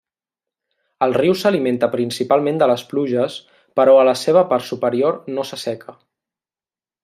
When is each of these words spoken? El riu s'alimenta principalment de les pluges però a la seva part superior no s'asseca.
El 1.07 1.11
riu 1.17 1.35
s'alimenta 1.41 1.89
principalment 1.97 2.57
de 2.63 2.69
les 2.73 2.85
pluges 2.93 3.37
però 3.81 3.95
a 3.99 4.09
la 4.11 4.17
seva 4.25 4.45
part 4.55 4.69
superior 4.73 5.23
no 5.37 5.49
s'asseca. 5.51 5.99